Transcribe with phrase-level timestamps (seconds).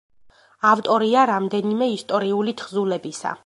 [0.69, 3.37] ავტორია რამდენიმე ისტორიული თხზულებისა.